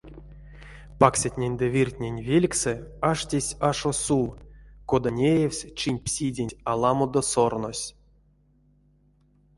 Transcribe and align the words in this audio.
Паксятнень 1.01 1.57
ды 1.59 1.65
виртнень 1.75 2.23
велькссэ 2.29 2.73
аштесь 3.11 3.57
ашо 3.69 3.91
сув, 4.03 4.27
кона 4.89 5.09
неявсь 5.19 5.63
чинь 5.79 6.01
псиденть 6.05 6.57
аламодо 6.71 7.21
сорнось. 7.31 7.85